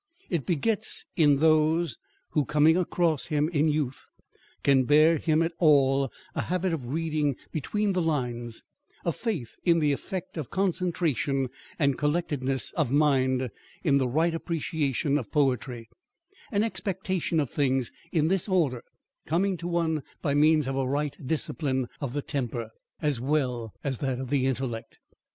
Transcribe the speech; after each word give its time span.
It 0.31 0.47
begets 0.47 1.05
in 1.15 1.35
those, 1.37 1.95
who, 2.31 2.43
coming 2.43 2.75
across 2.75 3.27
him 3.27 3.49
in 3.49 3.67
youth, 3.67 4.03
can 4.63 4.85
bear 4.85 5.19
him 5.19 5.43
at 5.43 5.51
all, 5.59 6.11
a 6.33 6.41
habit 6.41 6.73
of 6.73 6.87
reading 6.91 7.35
between 7.51 7.93
the 7.93 8.01
lines, 8.01 8.63
a 9.05 9.11
faith 9.11 9.57
in 9.63 9.77
the 9.77 9.91
effect 9.91 10.37
of 10.37 10.49
concentration 10.49 11.49
and 11.77 11.99
collectedness 11.99 12.71
of 12.71 12.89
mind 12.91 13.51
in 13.83 13.99
the 13.99 14.07
right 14.07 14.33
appreciation 14.33 15.19
of 15.19 15.31
poetry, 15.31 15.87
an 16.51 16.63
expectation 16.63 17.39
of 17.39 17.51
things, 17.51 17.91
in 18.11 18.27
this 18.27 18.49
order, 18.49 18.81
coming 19.27 19.55
to 19.57 19.67
one 19.67 20.01
by 20.23 20.33
means 20.33 20.67
of 20.67 20.75
a 20.75 20.87
right 20.87 21.15
discipline 21.23 21.87
of 21.99 22.13
the 22.13 22.23
temper 22.23 22.71
as 23.03 23.21
well 23.21 23.71
as 23.83 24.01
of 24.01 24.31
the 24.31 24.47
intellect. 24.47 24.97